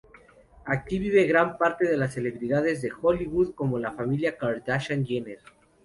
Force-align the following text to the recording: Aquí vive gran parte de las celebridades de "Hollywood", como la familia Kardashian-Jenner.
Aquí 0.65 0.97
vive 0.97 1.25
gran 1.27 1.59
parte 1.59 1.87
de 1.87 1.95
las 1.95 2.15
celebridades 2.15 2.81
de 2.81 2.89
"Hollywood", 3.03 3.53
como 3.53 3.77
la 3.77 3.91
familia 3.91 4.35
Kardashian-Jenner. 4.35 5.37